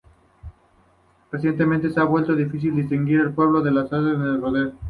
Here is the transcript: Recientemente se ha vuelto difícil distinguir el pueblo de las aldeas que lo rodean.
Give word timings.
Recientemente 1.31 1.91
se 1.91 1.99
ha 1.99 2.03
vuelto 2.05 2.35
difícil 2.35 2.75
distinguir 2.75 3.19
el 3.21 3.33
pueblo 3.35 3.61
de 3.61 3.69
las 3.69 3.93
aldeas 3.93 4.17
que 4.17 4.23
lo 4.23 4.37
rodean. 4.37 4.73